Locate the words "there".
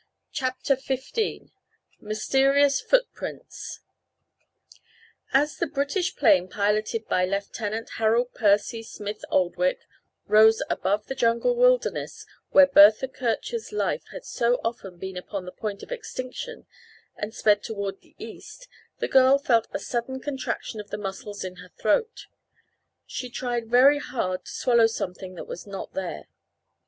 25.93-26.23